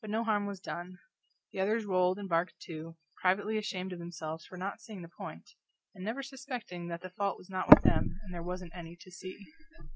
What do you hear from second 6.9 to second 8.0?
the fault was not with